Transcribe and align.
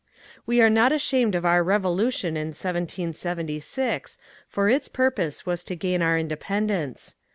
We 0.47 0.59
are 0.61 0.69
not 0.71 0.91
ashamed 0.91 1.35
of 1.35 1.45
our 1.45 1.63
revolution 1.63 2.35
in 2.35 2.47
1776 2.47 4.17
for 4.47 4.67
its 4.67 4.87
purpose 4.87 5.45
was 5.45 5.63
to 5.65 5.75
gain 5.75 6.01
our 6.01 6.17
independence. 6.17 7.13